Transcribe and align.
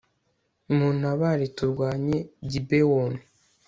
muntabare 0.75 1.45
turwanye 1.57 2.17
gibewoni 2.51 3.21